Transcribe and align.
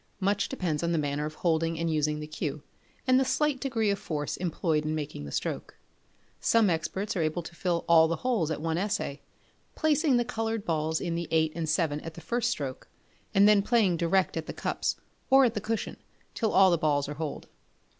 Much 0.19 0.49
depends 0.49 0.81
on 0.81 0.91
the 0.91 0.97
manner 0.97 1.27
of 1.27 1.35
holding 1.35 1.77
and 1.77 1.93
using 1.93 2.19
the 2.19 2.25
cue, 2.25 2.63
and 3.05 3.19
the 3.19 3.23
slight 3.23 3.59
degree 3.59 3.91
of 3.91 3.99
force 3.99 4.35
employed 4.37 4.83
in 4.83 4.95
making 4.95 5.25
the 5.25 5.31
stroke. 5.31 5.77
Some 6.39 6.71
experts 6.71 7.15
are 7.15 7.21
able 7.21 7.43
to 7.43 7.53
fill 7.55 7.85
all 7.87 8.07
the 8.07 8.15
holes 8.25 8.49
at 8.49 8.59
one 8.61 8.79
essay, 8.79 9.21
placing 9.75 10.17
the 10.17 10.25
coloured 10.25 10.65
balls 10.65 10.99
in 11.01 11.13
the 11.13 11.27
8 11.29 11.51
and 11.53 11.69
7 11.69 11.99
at 11.99 12.15
the 12.15 12.19
first 12.21 12.49
stroke, 12.49 12.87
and 13.35 13.47
then 13.47 13.61
playing 13.61 13.95
direct 13.97 14.35
at 14.35 14.47
the 14.47 14.53
cups 14.53 14.95
or 15.29 15.45
at 15.45 15.53
the 15.53 15.61
cushion, 15.61 15.97
till 16.33 16.51
all 16.51 16.71
the 16.71 16.79
balls 16.79 17.07
are 17.07 17.13
holed. 17.21 17.47